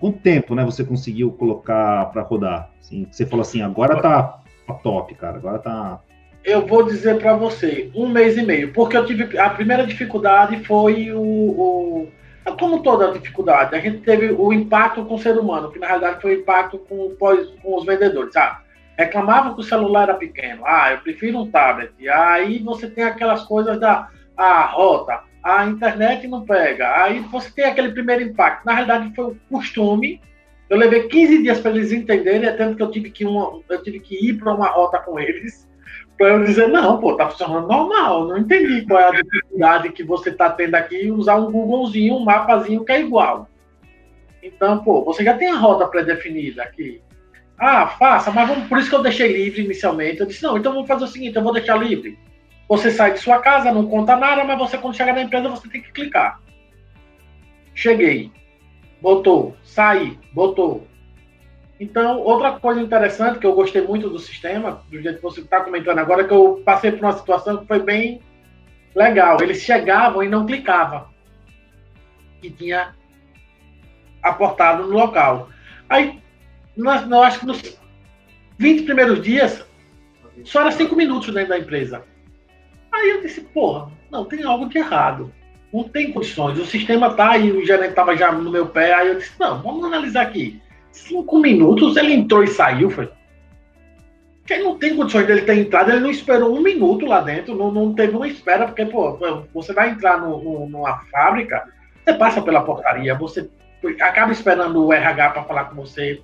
quanto 0.00 0.18
tempo, 0.18 0.54
né, 0.54 0.64
você 0.64 0.84
conseguiu 0.84 1.30
colocar 1.30 2.06
para 2.06 2.22
rodar? 2.22 2.70
Assim, 2.80 3.06
você 3.10 3.24
falou 3.24 3.42
assim, 3.42 3.62
agora 3.62 4.00
tá, 4.00 4.42
top, 4.82 5.14
cara, 5.14 5.36
agora 5.36 5.58
tá... 5.58 6.00
Eu 6.44 6.66
vou 6.66 6.84
dizer 6.84 7.18
para 7.18 7.36
você, 7.36 7.90
um 7.94 8.08
mês 8.08 8.36
e 8.36 8.42
meio, 8.42 8.72
porque 8.72 8.96
eu 8.96 9.04
tive, 9.04 9.38
a 9.38 9.50
primeira 9.50 9.86
dificuldade 9.86 10.64
foi 10.64 11.12
o, 11.12 11.20
o 11.20 12.08
como 12.58 12.82
toda 12.82 13.12
dificuldade, 13.12 13.74
a 13.74 13.80
gente 13.80 13.98
teve 13.98 14.30
o 14.30 14.52
impacto 14.52 15.04
com 15.04 15.14
o 15.14 15.18
ser 15.18 15.36
humano, 15.36 15.72
que 15.72 15.78
na 15.78 15.88
realidade 15.88 16.22
foi 16.22 16.36
o 16.36 16.40
impacto 16.40 16.78
com, 16.78 17.14
com 17.16 17.76
os 17.76 17.84
vendedores, 17.84 18.32
sabe? 18.32 18.65
Reclamava 18.96 19.54
que 19.54 19.60
o 19.60 19.64
celular 19.64 20.04
era 20.04 20.14
pequeno. 20.14 20.62
Ah, 20.64 20.92
eu 20.92 20.98
prefiro 20.98 21.38
um 21.38 21.50
tablet. 21.50 21.92
Aí 22.08 22.58
você 22.58 22.88
tem 22.88 23.04
aquelas 23.04 23.42
coisas 23.44 23.78
da 23.78 24.08
a 24.36 24.66
rota, 24.66 25.20
a 25.42 25.64
internet 25.66 26.26
não 26.28 26.44
pega. 26.44 27.02
Aí 27.02 27.20
você 27.20 27.50
tem 27.50 27.64
aquele 27.64 27.92
primeiro 27.92 28.22
impacto. 28.22 28.66
Na 28.66 28.74
realidade, 28.74 29.14
foi 29.14 29.24
o 29.26 29.36
costume. 29.50 30.20
Eu 30.68 30.76
levei 30.76 31.08
15 31.08 31.42
dias 31.42 31.60
para 31.60 31.70
eles 31.70 31.92
entenderem, 31.92 32.48
até 32.48 32.74
que 32.74 32.82
eu 32.82 32.90
tive 32.90 33.10
que, 33.10 33.24
uma, 33.24 33.60
eu 33.68 33.82
tive 33.82 34.00
que 34.00 34.16
ir 34.16 34.34
para 34.34 34.52
uma 34.52 34.66
rota 34.66 34.98
com 34.98 35.18
eles, 35.18 35.66
para 36.18 36.30
eu 36.30 36.44
dizer, 36.44 36.66
não, 36.66 36.98
pô, 36.98 37.14
tá 37.16 37.28
funcionando 37.28 37.68
normal. 37.68 38.26
Não 38.26 38.38
entendi 38.38 38.84
qual 38.84 39.00
é 39.00 39.08
a 39.08 39.22
dificuldade 39.22 39.92
que 39.92 40.02
você 40.02 40.30
está 40.30 40.50
tendo 40.50 40.74
aqui 40.74 41.10
usar 41.10 41.36
um 41.36 41.50
Googlezinho, 41.52 42.16
um 42.16 42.24
mapazinho 42.24 42.84
que 42.84 42.92
é 42.92 43.00
igual. 43.00 43.48
Então, 44.42 44.82
pô, 44.82 45.04
você 45.04 45.22
já 45.22 45.34
tem 45.34 45.48
a 45.48 45.56
rota 45.56 45.86
pré-definida 45.86 46.62
aqui. 46.62 47.00
Ah, 47.58 47.86
faça, 47.86 48.30
mas 48.30 48.48
vamos, 48.48 48.68
por 48.68 48.78
isso 48.78 48.90
que 48.90 48.96
eu 48.96 49.02
deixei 49.02 49.32
livre 49.32 49.64
inicialmente. 49.64 50.20
Eu 50.20 50.26
disse, 50.26 50.42
não, 50.42 50.58
então 50.58 50.72
vamos 50.72 50.88
fazer 50.88 51.04
o 51.04 51.08
seguinte, 51.08 51.36
eu 51.36 51.42
vou 51.42 51.52
deixar 51.52 51.76
livre. 51.76 52.18
Você 52.68 52.90
sai 52.90 53.12
de 53.12 53.20
sua 53.20 53.38
casa, 53.38 53.72
não 53.72 53.86
conta 53.86 54.16
nada, 54.16 54.44
mas 54.44 54.58
você 54.58 54.76
quando 54.76 54.96
chegar 54.96 55.14
na 55.14 55.22
empresa 55.22 55.48
você 55.48 55.68
tem 55.68 55.80
que 55.80 55.92
clicar. 55.92 56.40
Cheguei. 57.74 58.30
Botou, 59.00 59.56
saí, 59.62 60.18
botou. 60.32 60.86
Então, 61.78 62.18
outra 62.20 62.52
coisa 62.52 62.80
interessante 62.80 63.38
que 63.38 63.46
eu 63.46 63.54
gostei 63.54 63.82
muito 63.82 64.08
do 64.08 64.18
sistema, 64.18 64.82
do 64.90 65.00
jeito 65.00 65.16
que 65.16 65.22
você 65.22 65.40
está 65.42 65.60
comentando 65.60 65.98
agora, 65.98 66.22
é 66.22 66.24
que 66.24 66.32
eu 66.32 66.62
passei 66.64 66.90
por 66.90 67.04
uma 67.04 67.12
situação 67.12 67.58
que 67.58 67.66
foi 67.66 67.80
bem 67.80 68.20
legal. 68.94 69.36
Eles 69.42 69.62
chegavam 69.62 70.22
e 70.22 70.28
não 70.28 70.46
clicavam. 70.46 71.06
Que 72.40 72.50
tinha 72.50 72.94
aportado 74.22 74.84
no 74.84 74.94
local. 74.94 75.50
Aí, 75.88 76.18
nós, 76.76 77.08
eu 77.08 77.22
acho 77.22 77.40
que 77.40 77.46
nos 77.46 77.62
20 78.58 78.84
primeiros 78.84 79.22
dias, 79.22 79.64
só 80.44 80.60
era 80.60 80.72
5 80.72 80.94
minutos 80.94 81.32
dentro 81.32 81.50
da 81.50 81.58
empresa. 81.58 82.02
Aí 82.92 83.10
eu 83.10 83.22
disse, 83.22 83.40
porra, 83.40 83.90
não, 84.10 84.24
tem 84.24 84.42
algo 84.44 84.68
de 84.68 84.78
errado. 84.78 85.32
Não 85.72 85.84
tem 85.84 86.12
condições. 86.12 86.58
O 86.58 86.64
sistema 86.64 87.12
tá 87.14 87.32
aí, 87.32 87.50
o 87.50 87.64
gerente 87.64 87.90
estava 87.90 88.16
já 88.16 88.32
no 88.32 88.50
meu 88.50 88.66
pé. 88.66 88.94
Aí 88.94 89.08
eu 89.08 89.16
disse, 89.16 89.32
não, 89.38 89.60
vamos 89.62 89.84
analisar 89.84 90.22
aqui. 90.22 90.60
Cinco 90.90 91.38
minutos, 91.38 91.96
ele 91.96 92.14
entrou 92.14 92.42
e 92.42 92.48
saiu, 92.48 92.90
foi. 92.90 93.10
Porque 94.40 94.58
não 94.58 94.78
tem 94.78 94.94
condições 94.94 95.26
dele 95.26 95.42
ter 95.42 95.58
entrado, 95.58 95.90
ele 95.90 96.00
não 96.00 96.10
esperou 96.10 96.56
um 96.56 96.60
minuto 96.60 97.04
lá 97.04 97.20
dentro, 97.20 97.56
não, 97.56 97.72
não 97.72 97.92
teve 97.92 98.14
uma 98.14 98.28
espera, 98.28 98.66
porque, 98.66 98.86
pô, 98.86 99.18
você 99.52 99.72
vai 99.72 99.90
entrar 99.90 100.20
no, 100.20 100.40
no, 100.42 100.68
numa 100.68 101.00
fábrica, 101.10 101.68
você 102.04 102.14
passa 102.14 102.40
pela 102.40 102.62
portaria, 102.62 103.16
você 103.16 103.50
acaba 104.00 104.30
esperando 104.30 104.86
o 104.86 104.92
RH 104.92 105.30
para 105.30 105.42
falar 105.42 105.64
com 105.64 105.74
você, 105.74 106.22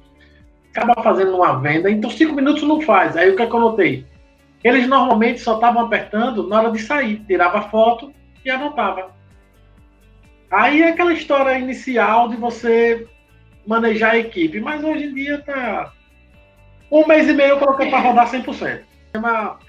acaba 0.74 1.02
fazendo 1.02 1.36
uma 1.36 1.60
venda, 1.60 1.90
então 1.90 2.10
cinco 2.10 2.34
minutos 2.34 2.62
não 2.62 2.80
faz. 2.80 3.16
Aí 3.16 3.30
o 3.30 3.36
que, 3.36 3.42
é 3.42 3.46
que 3.46 3.54
eu 3.54 3.60
notei? 3.60 4.06
Eles 4.64 4.88
normalmente 4.88 5.40
só 5.40 5.54
estavam 5.54 5.84
apertando 5.84 6.48
na 6.48 6.60
hora 6.60 6.70
de 6.70 6.78
sair, 6.78 7.22
tirava 7.26 7.62
foto 7.62 8.12
e 8.44 8.50
anotava. 8.50 9.10
Aí 10.50 10.82
é 10.82 10.88
aquela 10.88 11.12
história 11.12 11.58
inicial 11.58 12.28
de 12.28 12.36
você 12.36 13.06
manejar 13.66 14.12
a 14.12 14.18
equipe, 14.18 14.60
mas 14.60 14.82
hoje 14.82 15.04
em 15.04 15.14
dia 15.14 15.38
tá 15.40 15.92
um 16.90 17.06
mês 17.06 17.28
e 17.28 17.32
meio 17.32 17.50
eu 17.50 17.58
coloquei 17.58 17.88
para 17.88 18.00
rodar 18.00 18.30
100%. 18.30 18.80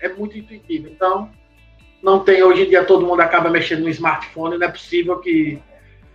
É 0.01 0.09
muito 0.09 0.37
intuitivo, 0.37 0.87
então 0.87 1.29
não 2.01 2.19
tem 2.19 2.43
hoje 2.43 2.63
em 2.63 2.69
dia 2.69 2.83
todo 2.83 3.05
mundo 3.05 3.21
acaba 3.21 3.49
mexendo 3.49 3.81
no 3.81 3.89
smartphone, 3.89 4.57
não 4.57 4.67
é 4.67 4.71
possível 4.71 5.19
que 5.19 5.59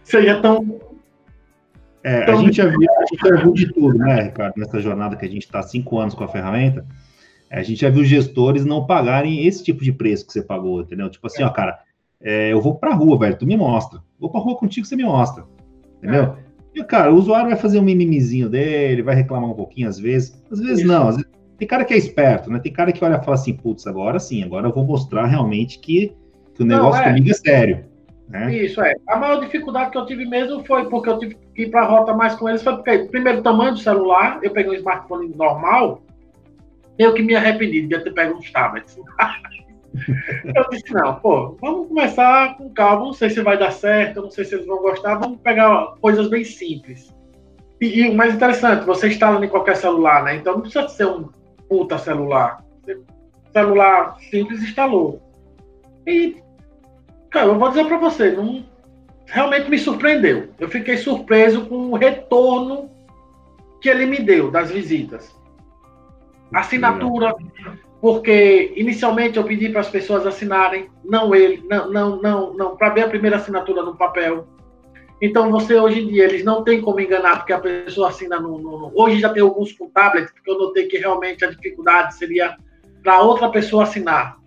seja 0.03 0.41
tão 0.41 0.81
é, 2.03 2.31
a, 2.31 2.37
gente 2.37 2.57
já 2.57 2.67
viu, 2.67 2.79
a 2.97 3.07
gente 3.07 3.29
já 3.29 3.43
viu 3.43 3.53
de 3.53 3.73
tudo, 3.73 3.99
né, 3.99 4.23
Ricardo, 4.23 4.55
nessa 4.57 4.81
jornada 4.81 5.17
que 5.17 5.25
a 5.25 5.29
gente 5.29 5.45
está 5.45 5.63
cinco 5.63 5.99
anos 5.99 6.15
com 6.15 6.25
a 6.25 6.29
ferramenta. 6.29 6.87
A 7.51 7.63
gente 7.63 7.81
já 7.81 7.89
viu 7.89 8.05
gestores 8.05 8.65
não 8.65 8.87
pagarem 8.87 9.47
esse 9.47 9.65
tipo 9.65 9.83
de 9.83 9.93
preço 9.93 10.27
que 10.27 10.33
você 10.33 10.43
pagou, 10.43 10.83
entendeu? 10.83 11.09
Tipo 11.09 11.27
assim, 11.27 11.43
é. 11.43 11.47
ó, 11.47 11.51
cara, 11.51 11.79
é, 12.21 12.53
eu 12.53 12.61
vou 12.61 12.75
pra 12.75 12.95
rua, 12.95 13.19
velho, 13.19 13.39
tu 13.39 13.47
me 13.47 13.57
mostra. 13.57 14.01
Vou 14.19 14.31
pra 14.31 14.41
rua 14.41 14.57
contigo, 14.57 14.87
você 14.87 14.97
me 14.97 15.05
mostra. 15.05 15.45
Entendeu? 15.99 16.25
É. 16.25 16.49
E, 16.75 16.85
cara, 16.85 17.13
o 17.13 17.17
usuário 17.17 17.49
vai 17.49 17.59
fazer 17.59 17.79
um 17.79 17.83
mimimizinho 17.83 18.49
dele, 18.49 19.03
vai 19.03 19.15
reclamar 19.15 19.51
um 19.51 19.55
pouquinho 19.55 19.89
às 19.89 19.99
vezes. 19.99 20.41
Às 20.51 20.61
vezes 20.61 20.81
Isso. 20.81 20.89
não. 20.89 21.09
Às 21.09 21.17
vezes, 21.17 21.31
tem 21.57 21.67
cara 21.67 21.85
que 21.85 21.95
é 21.95 21.97
esperto, 21.97 22.51
né? 22.51 22.61
Tem 22.61 22.73
cara 22.73 22.93
que 22.93 23.05
olha 23.05 23.19
e 23.21 23.25
fala 23.25 23.35
assim, 23.35 23.55
putz, 23.55 23.87
agora 23.87 24.21
sim, 24.21 24.45
agora 24.45 24.69
eu 24.69 24.73
vou 24.73 24.85
mostrar 24.85 25.27
realmente 25.27 25.79
que, 25.81 26.13
que 26.55 26.63
o 26.63 26.67
negócio 26.67 27.01
não, 27.01 27.09
é. 27.09 27.15
comigo 27.15 27.31
é 27.31 27.35
sério. 27.35 27.85
Né? 28.29 28.55
Isso, 28.55 28.83
é. 28.83 28.95
A 29.09 29.17
maior 29.17 29.41
dificuldade 29.41 29.91
que 29.91 29.99
eu 29.99 30.07
tive 30.07 30.27
mesmo 30.27 30.65
foi 30.65 30.89
porque 30.89 31.09
eu 31.09 31.19
tive 31.19 31.35
que 31.55 31.63
ir 31.63 31.71
para 31.71 31.83
a 31.83 31.87
rota 31.87 32.13
mais 32.13 32.35
com 32.35 32.49
eles, 32.49 32.63
foi 32.63 32.75
porque, 32.75 32.99
primeiro, 33.11 33.43
tamanho 33.43 33.73
do 33.73 33.79
celular, 33.79 34.39
eu 34.43 34.51
peguei 34.51 34.73
um 34.73 34.75
smartphone 34.75 35.35
normal, 35.35 36.03
eu 36.99 37.15
que 37.15 37.23
me 37.23 37.35
arrependi 37.35 37.87
de 37.87 37.99
ter 38.01 38.13
pego 38.13 38.37
uns 38.37 38.51
tablets. 38.51 38.99
eu 40.55 40.69
disse, 40.71 40.93
não, 40.93 41.15
pô, 41.15 41.57
vamos 41.61 41.89
começar 41.89 42.57
com 42.59 42.69
calma, 42.71 43.07
não 43.07 43.13
sei 43.15 43.31
se 43.31 43.41
vai 43.41 43.57
dar 43.57 43.71
certo, 43.71 44.23
não 44.23 44.31
sei 44.31 44.45
se 44.45 44.57
eles 44.57 44.67
vão 44.67 44.79
gostar, 44.79 45.15
vamos 45.15 45.41
pegar 45.41 45.95
coisas 46.01 46.29
bem 46.29 46.45
simples. 46.45 47.15
E, 47.81 48.01
e 48.01 48.11
o 48.11 48.15
mais 48.15 48.35
interessante, 48.35 48.85
você 48.85 49.09
instala 49.09 49.43
em 49.45 49.49
qualquer 49.49 49.77
celular, 49.77 50.25
né? 50.25 50.37
Então 50.37 50.55
não 50.55 50.61
precisa 50.63 50.89
ser 50.89 51.07
um 51.07 51.31
puta 51.69 51.97
celular. 51.97 52.63
Celular 53.53 54.17
simples 54.31 54.63
instalou. 54.63 55.23
E 56.07 56.37
Cara, 57.31 57.47
eu 57.47 57.59
vou 57.59 57.69
dizer 57.69 57.87
para 57.87 57.99
você, 57.99 58.31
não, 58.33 58.65
realmente 59.27 59.71
me 59.71 59.79
surpreendeu. 59.79 60.49
Eu 60.59 60.69
fiquei 60.69 60.97
surpreso 60.97 61.67
com 61.67 61.91
o 61.91 61.97
retorno 61.97 62.91
que 63.81 63.89
ele 63.89 64.07
me 64.07 64.19
deu 64.19 64.51
das 64.51 64.71
visitas. 64.71 65.37
Assinatura, 66.53 67.35
porque 68.01 68.73
inicialmente 68.77 69.37
eu 69.37 69.45
pedi 69.45 69.69
para 69.69 69.83
as 69.83 69.91
pessoas 69.91 70.27
assinarem, 70.27 70.89
não 71.05 71.35
ele, 71.35 71.63
não, 71.69 71.91
não, 71.91 72.23
não, 72.23 72.55
não 72.55 72.77
para 72.77 72.91
ver 72.91 73.03
a 73.03 73.09
primeira 73.09 73.37
assinatura 73.37 73.83
no 73.83 73.97
papel. 73.97 74.47
Então 75.21 75.51
você 75.51 75.75
hoje 75.75 76.01
em 76.01 76.07
dia 76.07 76.25
eles 76.25 76.45
não 76.45 76.63
tem 76.63 76.81
como 76.81 77.01
enganar 77.01 77.39
porque 77.39 77.53
a 77.53 77.59
pessoa 77.59 78.09
assina 78.09 78.41
no, 78.41 78.59
no 78.59 78.93
hoje 78.95 79.21
já 79.21 79.29
tem 79.29 79.43
alguns 79.43 79.73
com 79.73 79.91
tablet 79.91 80.33
porque 80.33 80.49
eu 80.49 80.59
notei 80.59 80.87
que 80.87 80.97
realmente 80.97 81.45
a 81.45 81.51
dificuldade 81.51 82.15
seria 82.15 82.57
para 83.03 83.21
outra 83.21 83.51
pessoa 83.51 83.83
assinar 83.83 84.39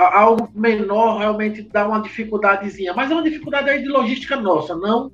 algo 0.00 0.48
menor 0.54 1.18
realmente 1.18 1.62
dá 1.62 1.86
uma 1.86 2.00
dificuldadezinha, 2.00 2.94
mas 2.94 3.10
é 3.10 3.14
uma 3.14 3.22
dificuldade 3.22 3.70
aí 3.70 3.82
de 3.82 3.88
logística 3.88 4.36
nossa, 4.36 4.74
não 4.74 5.10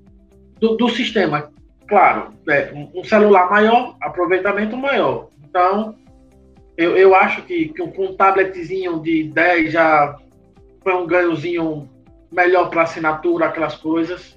do, 0.60 0.76
do 0.76 0.88
sistema. 0.88 1.50
Claro, 1.88 2.30
é, 2.48 2.72
um 2.94 3.04
celular 3.04 3.48
maior, 3.50 3.96
aproveitamento 4.00 4.76
maior. 4.76 5.28
Então, 5.48 5.94
eu, 6.76 6.96
eu 6.96 7.14
acho 7.14 7.42
que, 7.42 7.68
que 7.68 7.86
com 7.88 8.06
um 8.06 8.16
tabletzinho 8.16 9.00
de 9.00 9.24
10 9.24 9.72
já 9.72 10.16
foi 10.82 10.94
um 10.94 11.06
ganhozinho 11.06 11.88
melhor 12.30 12.68
para 12.68 12.82
assinatura, 12.82 13.46
aquelas 13.46 13.76
coisas. 13.76 14.36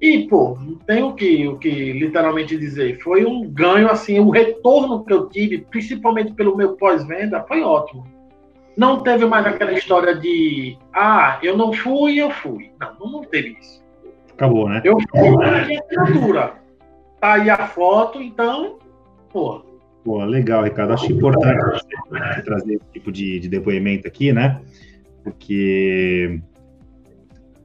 E, 0.00 0.26
pô, 0.28 0.56
não 0.58 0.76
tem 0.76 1.02
o 1.02 1.14
que, 1.14 1.46
o 1.46 1.58
que 1.58 1.92
literalmente 1.92 2.56
dizer. 2.56 2.98
Foi 3.00 3.24
um 3.24 3.46
ganho, 3.46 3.90
assim, 3.90 4.18
o 4.18 4.30
retorno 4.30 5.04
que 5.04 5.12
eu 5.12 5.28
tive, 5.28 5.58
principalmente 5.58 6.32
pelo 6.32 6.56
meu 6.56 6.76
pós-venda, 6.76 7.44
foi 7.46 7.62
ótimo. 7.62 8.19
Não 8.80 9.02
teve 9.02 9.26
mais 9.26 9.44
aquela 9.44 9.74
história 9.74 10.14
de 10.14 10.74
ah, 10.90 11.38
eu 11.42 11.54
não 11.54 11.70
fui, 11.70 12.16
eu 12.16 12.30
fui. 12.30 12.70
Não, 12.80 13.12
não 13.12 13.20
teve 13.20 13.58
isso. 13.60 13.84
Acabou, 14.32 14.70
né? 14.70 14.80
Eu 14.82 14.96
fui 15.10 15.30
na 15.36 15.58
assinatura. 15.58 16.54
Tá 17.20 17.34
aí 17.34 17.50
a 17.50 17.66
foto, 17.66 18.22
então, 18.22 18.78
pô. 19.30 19.62
Pô, 20.02 20.24
legal, 20.24 20.64
Ricardo. 20.64 20.94
Acho 20.94 21.12
importante 21.12 21.62
você 22.08 22.42
trazer 22.42 22.76
esse 22.76 22.86
tipo 22.90 23.12
de, 23.12 23.38
de 23.38 23.50
depoimento 23.50 24.08
aqui, 24.08 24.32
né? 24.32 24.62
Porque 25.22 26.40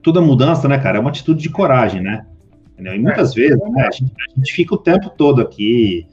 toda 0.03 0.19
mudança, 0.19 0.67
né, 0.67 0.77
cara, 0.77 0.97
é 0.97 0.99
uma 0.99 1.11
atitude 1.11 1.41
de 1.41 1.49
coragem, 1.49 2.01
né? 2.01 2.25
E 2.77 2.99
muitas 2.99 3.31
é. 3.31 3.35
vezes 3.35 3.71
né, 3.71 3.87
a, 3.87 3.91
gente, 3.91 4.11
a, 4.11 4.35
gente, 4.37 4.51
fica 4.51 4.75
o 4.75 4.77
tempo 4.77 5.09
todo 5.11 5.41
aqui 5.41 6.05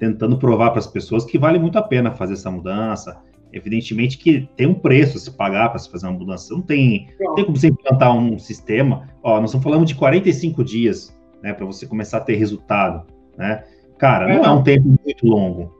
tentando 0.00 0.36
provar 0.36 0.70
para 0.70 0.80
as 0.80 0.86
pessoas 0.88 1.24
que 1.24 1.38
vale 1.38 1.60
muito 1.60 1.78
a 1.78 1.82
pena 1.82 2.10
fazer 2.10 2.32
essa 2.32 2.50
mudança, 2.50 3.22
Evidentemente 3.52 4.18
que 4.18 4.48
tem 4.56 4.66
um 4.66 4.74
preço 4.74 5.16
a 5.16 5.20
se 5.20 5.30
pagar 5.30 5.70
para 5.70 5.78
se 5.78 5.90
fazer 5.90 6.06
uma 6.06 6.18
mudança. 6.18 6.52
Não 6.54 6.60
tem, 6.60 7.08
não 7.18 7.34
tem 7.34 7.44
como 7.44 7.56
você 7.56 7.68
implantar 7.68 8.14
um 8.14 8.38
sistema. 8.38 9.08
Ó, 9.22 9.40
nós 9.40 9.50
estamos 9.50 9.64
falando 9.64 9.86
de 9.86 9.94
45 9.94 10.62
dias, 10.62 11.18
né, 11.42 11.52
para 11.52 11.64
você 11.64 11.86
começar 11.86 12.18
a 12.18 12.22
ter 12.22 12.34
resultado, 12.34 13.06
né? 13.36 13.64
Cara, 13.98 14.28
não 14.28 14.44
é, 14.44 14.46
é 14.46 14.50
um 14.50 14.62
tempo 14.62 14.88
muito 15.04 15.26
longo, 15.26 15.74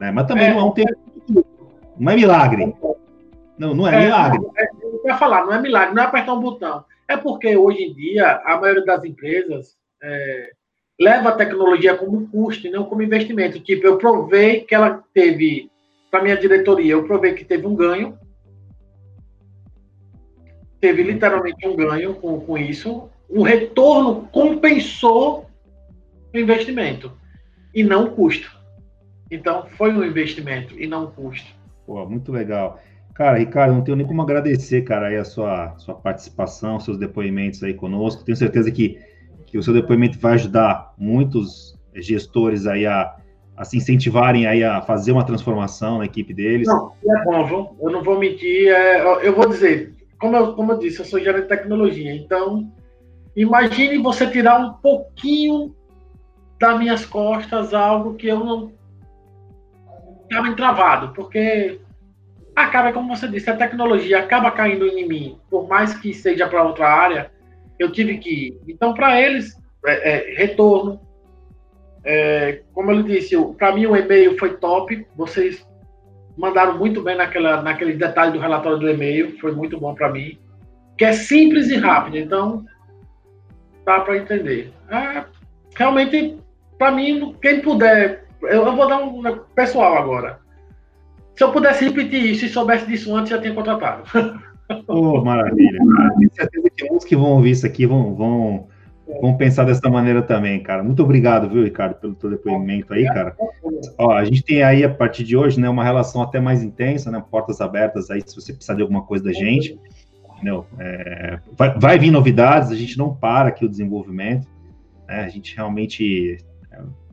né? 0.00 0.10
Mas 0.10 0.26
também 0.26 0.46
é. 0.46 0.50
não 0.50 0.60
é 0.60 0.64
um 0.64 0.72
tempo 0.72 0.98
muito 1.26 1.46
Não 1.98 2.12
é 2.12 2.16
milagre. 2.16 2.74
Não, 3.58 3.74
não 3.74 3.88
é, 3.88 3.94
é 3.94 4.04
milagre. 4.04 4.40
É, 4.58 4.66
eu 4.82 5.00
ia 5.06 5.16
falar, 5.16 5.46
não 5.46 5.54
é 5.54 5.60
milagre, 5.60 5.94
não 5.94 6.02
é 6.02 6.06
apertar 6.06 6.34
um 6.34 6.40
botão. 6.40 6.84
É 7.08 7.16
porque 7.16 7.56
hoje 7.56 7.82
em 7.82 7.94
dia 7.94 8.42
a 8.44 8.60
maioria 8.60 8.84
das 8.84 9.04
empresas 9.04 9.76
é, 10.02 10.50
leva 11.00 11.30
a 11.30 11.36
tecnologia 11.36 11.96
como 11.96 12.28
custo 12.28 12.66
e 12.66 12.70
não 12.70 12.84
como 12.84 13.02
investimento. 13.02 13.60
Tipo, 13.60 13.86
eu 13.86 13.98
provei 13.98 14.60
que 14.60 14.74
ela 14.74 15.02
teve 15.14 15.70
para 16.12 16.22
minha 16.22 16.36
diretoria, 16.36 16.92
eu 16.92 17.04
provei 17.04 17.32
que 17.32 17.42
teve 17.42 17.66
um 17.66 17.74
ganho, 17.74 18.18
teve 20.78 21.02
literalmente 21.02 21.66
um 21.66 21.74
ganho 21.74 22.14
com, 22.16 22.38
com 22.38 22.58
isso, 22.58 23.08
o 23.30 23.42
retorno 23.42 24.28
compensou 24.30 25.46
o 26.34 26.38
investimento 26.38 27.10
e 27.74 27.82
não 27.82 28.04
o 28.04 28.10
custo. 28.10 28.54
Então, 29.30 29.64
foi 29.78 29.90
um 29.90 30.04
investimento 30.04 30.78
e 30.78 30.86
não 30.86 31.04
um 31.04 31.10
custo. 31.10 31.50
Pô, 31.86 32.04
muito 32.04 32.30
legal. 32.30 32.78
Cara, 33.14 33.38
Ricardo, 33.38 33.72
não 33.72 33.82
tenho 33.82 33.96
nem 33.96 34.06
como 34.06 34.20
agradecer, 34.20 34.82
cara, 34.82 35.06
aí 35.06 35.16
a 35.16 35.24
sua, 35.24 35.78
sua 35.78 35.94
participação, 35.94 36.78
seus 36.78 36.98
depoimentos 36.98 37.62
aí 37.62 37.72
conosco. 37.72 38.22
Tenho 38.22 38.36
certeza 38.36 38.70
que, 38.70 39.00
que 39.46 39.56
o 39.56 39.62
seu 39.62 39.72
depoimento 39.72 40.18
vai 40.18 40.34
ajudar 40.34 40.92
muitos 40.98 41.74
gestores 41.94 42.66
aí 42.66 42.84
a, 42.84 43.16
a 43.56 43.64
se 43.64 43.76
incentivarem 43.76 44.46
aí 44.46 44.64
a 44.64 44.80
fazer 44.80 45.12
uma 45.12 45.24
transformação 45.24 45.98
na 45.98 46.04
equipe 46.04 46.32
deles? 46.32 46.66
Não, 46.66 46.92
é 47.04 47.24
bom, 47.24 47.44
viu? 47.46 47.76
eu 47.80 47.90
não 47.90 48.02
vou 48.02 48.18
mentir, 48.18 48.68
é, 48.68 49.26
eu 49.26 49.34
vou 49.34 49.48
dizer, 49.48 49.94
como 50.18 50.36
eu, 50.36 50.54
como 50.54 50.72
eu 50.72 50.78
disse, 50.78 51.00
eu 51.00 51.04
sou 51.04 51.20
gerente 51.20 51.42
de 51.42 51.48
tecnologia, 51.48 52.14
então 52.14 52.70
imagine 53.36 53.98
você 53.98 54.26
tirar 54.26 54.58
um 54.58 54.72
pouquinho 54.74 55.74
das 56.58 56.78
minhas 56.78 57.04
costas 57.04 57.74
algo 57.74 58.14
que 58.14 58.28
eu 58.28 58.38
não 58.40 58.72
estava 60.24 60.48
entravado, 60.48 61.12
porque 61.12 61.80
acaba, 62.54 62.92
como 62.92 63.14
você 63.14 63.28
disse, 63.28 63.50
a 63.50 63.56
tecnologia 63.56 64.20
acaba 64.20 64.50
caindo 64.50 64.86
em 64.86 65.06
mim, 65.06 65.38
por 65.50 65.68
mais 65.68 65.94
que 65.94 66.14
seja 66.14 66.46
para 66.48 66.62
outra 66.62 66.88
área, 66.88 67.30
eu 67.78 67.90
tive 67.90 68.18
que 68.18 68.30
ir. 68.30 68.60
Então, 68.68 68.94
para 68.94 69.20
eles, 69.20 69.58
é, 69.84 70.32
é, 70.32 70.34
retorno, 70.36 71.00
É, 72.04 72.62
como 72.74 72.90
eu 72.90 73.02
disse, 73.02 73.36
para 73.56 73.74
mim 73.74 73.86
o 73.86 73.96
e-mail 73.96 74.36
foi 74.38 74.56
top. 74.56 75.06
Vocês 75.16 75.66
mandaram 76.36 76.78
muito 76.78 77.02
bem 77.02 77.16
naquela, 77.16 77.62
naquele 77.62 77.94
detalhe 77.94 78.32
do 78.32 78.38
relatório 78.38 78.78
do 78.78 78.90
e-mail, 78.90 79.38
foi 79.38 79.52
muito 79.52 79.78
bom 79.78 79.94
para 79.94 80.10
mim. 80.10 80.38
Que 80.96 81.04
é 81.04 81.12
simples 81.12 81.68
e 81.68 81.76
rápido, 81.76 82.18
então 82.18 82.64
dá 83.84 84.00
para 84.00 84.18
entender. 84.18 84.72
É, 84.90 85.24
realmente, 85.74 86.38
para 86.78 86.90
mim, 86.90 87.34
quem 87.40 87.60
puder, 87.60 88.24
eu, 88.42 88.66
eu, 88.66 88.76
vou 88.76 88.88
dar 88.88 88.98
um 88.98 89.22
pessoal 89.54 89.96
agora. 89.96 90.40
Se 91.36 91.44
eu 91.44 91.52
pudesse 91.52 91.84
repetir 91.84 92.24
isso 92.24 92.44
e 92.44 92.48
soubesse 92.48 92.86
disso 92.86 93.14
antes, 93.14 93.30
já 93.30 93.40
tinha 93.40 93.54
contratado. 93.54 94.04
Oh, 94.86 95.22
maravilha. 95.22 95.78
Certeza 96.32 96.70
que 96.74 96.90
uns 96.90 97.04
que 97.04 97.14
vão 97.14 97.32
ouvir 97.32 97.50
isso 97.50 97.66
aqui 97.66 97.84
vão, 97.84 98.14
vão, 98.14 98.68
vão 99.20 99.36
pensar 99.36 99.64
dessa 99.64 99.88
maneira 99.88 100.22
também, 100.22 100.62
cara. 100.62 100.82
Muito 100.82 101.02
obrigado, 101.02 101.48
viu, 101.48 101.62
Ricardo, 101.64 101.94
pelo 101.96 102.14
teu 102.14 102.30
depoimento 102.30 102.92
aí, 102.92 103.04
cara. 103.04 103.36
Ó, 103.98 104.12
a 104.12 104.24
gente 104.24 104.42
tem 104.42 104.62
aí, 104.62 104.84
a 104.84 104.92
partir 104.92 105.24
de 105.24 105.36
hoje, 105.36 105.60
né, 105.60 105.68
uma 105.68 105.84
relação 105.84 106.22
até 106.22 106.40
mais 106.40 106.62
intensa, 106.62 107.10
né, 107.10 107.22
portas 107.30 107.60
abertas 107.60 108.10
aí, 108.10 108.22
se 108.24 108.34
você 108.34 108.52
precisar 108.52 108.74
de 108.74 108.82
alguma 108.82 109.02
coisa 109.02 109.24
da 109.24 109.32
gente. 109.32 109.78
Entendeu? 110.34 110.66
É, 110.78 111.38
vai, 111.56 111.78
vai 111.78 111.98
vir 111.98 112.10
novidades, 112.10 112.70
a 112.70 112.74
gente 112.74 112.98
não 112.98 113.14
para 113.14 113.48
aqui 113.48 113.64
o 113.64 113.68
desenvolvimento. 113.68 114.46
Né, 115.06 115.20
a 115.20 115.28
gente 115.28 115.54
realmente 115.54 116.38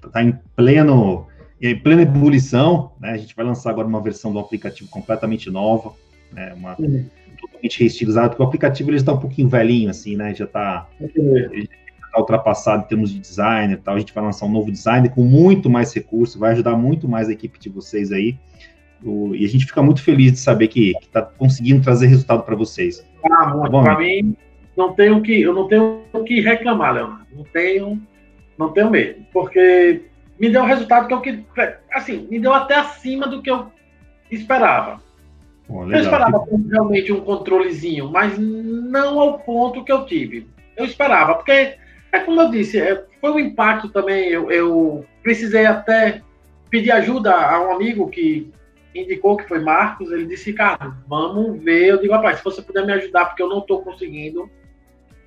está 0.03 0.21
é, 0.21 0.23
em 0.23 0.33
pleno 0.55 1.27
em 1.61 1.77
plena 1.77 2.03
ebulição, 2.03 2.93
né? 3.01 3.11
A 3.11 3.17
gente 3.17 3.35
vai 3.35 3.45
lançar 3.45 3.71
agora 3.71 3.85
uma 3.85 4.01
versão 4.01 4.31
do 4.31 4.39
aplicativo 4.39 4.89
completamente 4.89 5.49
nova, 5.51 5.91
né? 6.31 6.53
Uma, 6.53 6.77
uhum 6.79 7.05
totalmente 7.39 7.79
reestilizado, 7.79 8.29
porque 8.29 8.43
o 8.43 8.45
aplicativo 8.45 8.89
ele 8.89 8.97
está 8.97 9.13
um 9.13 9.19
pouquinho 9.19 9.47
velhinho, 9.47 9.89
assim, 9.89 10.15
né? 10.15 10.33
Já 10.33 10.45
está 10.45 10.87
tá 12.11 12.19
ultrapassado 12.19 12.83
em 12.83 12.87
termos 12.87 13.11
de 13.11 13.19
design 13.19 13.73
e 13.73 13.77
tal. 13.77 13.95
A 13.95 13.99
gente 13.99 14.13
vai 14.13 14.23
lançar 14.23 14.45
um 14.45 14.51
novo 14.51 14.71
design 14.71 15.09
com 15.09 15.21
muito 15.21 15.69
mais 15.69 15.93
recursos, 15.93 16.35
vai 16.35 16.51
ajudar 16.51 16.75
muito 16.75 17.07
mais 17.07 17.29
a 17.29 17.31
equipe 17.31 17.59
de 17.59 17.69
vocês 17.69 18.11
aí. 18.11 18.37
O, 19.03 19.33
e 19.33 19.45
a 19.45 19.47
gente 19.47 19.65
fica 19.65 19.81
muito 19.81 20.03
feliz 20.03 20.33
de 20.33 20.39
saber 20.39 20.67
que 20.67 20.93
está 21.01 21.21
conseguindo 21.21 21.81
trazer 21.81 22.07
resultado 22.07 22.43
para 22.43 22.55
vocês. 22.55 23.05
Ah, 23.31 23.47
muito. 23.55 23.71
Tá 23.71 23.81
para 23.81 23.97
mim, 23.97 24.35
não 24.75 24.93
tenho 24.93 25.21
que, 25.21 25.41
eu 25.41 25.53
não 25.53 25.67
tenho 25.67 26.01
o 26.11 26.23
que 26.23 26.41
reclamar, 26.41 26.93
Leonardo. 26.93 27.25
Não 27.33 27.43
tenho, 27.43 28.01
não 28.57 28.71
tenho 28.71 28.89
medo, 28.89 29.25
porque 29.31 30.03
me 30.39 30.49
deu 30.49 30.61
o 30.61 30.65
resultado 30.65 31.07
que 31.07 31.13
eu 31.13 31.21
que, 31.21 31.43
assim, 31.91 32.27
me 32.29 32.39
deu 32.39 32.53
até 32.53 32.75
acima 32.75 33.27
do 33.27 33.41
que 33.41 33.51
eu 33.51 33.67
esperava. 34.31 35.01
Bom, 35.67 35.89
eu 35.91 35.99
esperava 35.99 36.43
realmente 36.69 37.11
um 37.11 37.21
controlezinho, 37.21 38.09
mas 38.09 38.37
não 38.39 39.19
ao 39.19 39.39
ponto 39.39 39.83
que 39.83 39.91
eu 39.91 40.05
tive. 40.05 40.47
Eu 40.75 40.85
esperava, 40.85 41.35
porque 41.35 41.75
é 42.11 42.19
como 42.19 42.41
eu 42.41 42.49
disse, 42.49 42.79
é, 42.79 43.03
foi 43.21 43.31
um 43.31 43.39
impacto 43.39 43.89
também. 43.89 44.29
Eu, 44.29 44.51
eu, 44.51 45.05
precisei 45.21 45.65
até 45.65 46.21
pedir 46.69 46.91
ajuda 46.91 47.33
a 47.35 47.61
um 47.61 47.71
amigo 47.71 48.09
que 48.09 48.51
indicou 48.95 49.37
que 49.37 49.47
foi 49.47 49.59
Marcos. 49.59 50.11
Ele 50.11 50.25
disse, 50.25 50.51
Ricardo, 50.51 50.95
vamos 51.07 51.61
ver. 51.63 51.87
Eu 51.87 52.01
digo, 52.01 52.13
rapaz, 52.13 52.37
se 52.37 52.43
você 52.43 52.61
puder 52.61 52.85
me 52.85 52.93
ajudar, 52.93 53.25
porque 53.25 53.43
eu 53.43 53.49
não 53.49 53.59
estou 53.59 53.81
conseguindo 53.81 54.49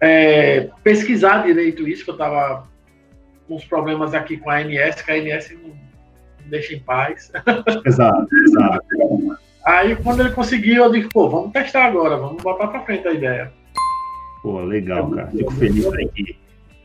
é, 0.00 0.70
pesquisar 0.82 1.44
direito 1.44 1.86
isso, 1.86 2.04
que 2.04 2.10
eu 2.10 2.14
estava 2.14 2.66
com 3.46 3.54
uns 3.54 3.64
problemas 3.64 4.14
aqui 4.14 4.36
com 4.36 4.50
a 4.50 4.56
ANS, 4.56 5.02
que 5.02 5.10
a 5.12 5.14
ANS 5.14 5.52
não, 5.52 5.68
não 5.68 6.48
deixa 6.48 6.74
em 6.74 6.80
paz. 6.80 7.30
Exato, 7.86 8.28
exato. 8.46 8.86
Aí 9.64 9.94
quando 9.94 10.20
ele 10.20 10.30
conseguiu, 10.30 10.84
eu 10.84 10.90
disse, 10.90 11.08
pô, 11.08 11.28
vamos 11.28 11.52
testar 11.52 11.84
agora, 11.84 12.16
vamos 12.16 12.42
botar 12.42 12.66
para 12.66 12.82
frente 12.82 13.06
a 13.06 13.12
ideia. 13.12 13.52
Pô, 14.42 14.60
legal, 14.60 15.08
cara. 15.10 15.28
Fico 15.28 15.52
feliz 15.52 15.86
aí 15.92 16.08
que 16.08 16.41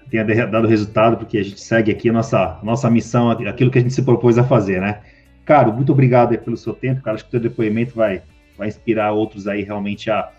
tenha 0.10 0.48
dado 0.48 0.68
resultado, 0.68 1.18
porque 1.18 1.38
a 1.38 1.44
gente 1.44 1.60
segue 1.60 1.92
aqui 1.92 2.10
a 2.10 2.14
nossa, 2.14 2.60
nossa 2.64 2.90
missão, 2.90 3.30
aquilo 3.30 3.70
que 3.72 3.78
a 3.78 3.82
gente 3.82 3.94
se 3.94 4.02
propôs 4.02 4.38
a 4.38 4.44
fazer, 4.44 4.82
né? 4.82 5.02
Cara, 5.46 5.72
muito 5.72 5.92
obrigado 5.92 6.38
pelo 6.40 6.58
seu 6.58 6.74
tempo, 6.74 7.02
cara. 7.02 7.16
Acho 7.16 7.24
que 7.24 7.30
o 7.30 7.32
teu 7.32 7.50
depoimento 7.50 7.96
vai, 7.96 8.22
vai 8.58 8.68
inspirar 8.68 9.14
outros 9.14 9.48
aí 9.48 9.64
realmente 9.64 10.12
a, 10.12 10.30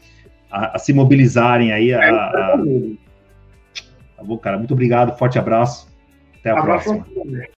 a, 0.50 0.76
a 0.76 0.78
se 0.78 0.92
mobilizarem 0.92 1.72
aí. 1.72 1.94
A, 1.94 2.00
a... 2.00 2.58
Tá 4.16 4.22
bom, 4.22 4.36
cara. 4.36 4.58
Muito 4.58 4.74
obrigado, 4.74 5.16
forte 5.16 5.38
abraço. 5.38 5.88
Até 6.40 6.50
a 6.50 6.58
abraço 6.58 6.94
próxima. 6.94 7.57